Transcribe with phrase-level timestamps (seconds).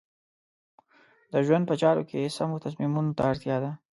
[1.31, 3.71] د ژوند په چارو کې سمو تصمیمونو ته اړتیا ده.